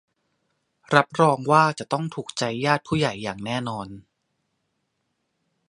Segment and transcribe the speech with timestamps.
[0.95, 3.87] รับรองว่าจะต้องถูกใจญาติผู้ใหญ่อย่างแน่นอน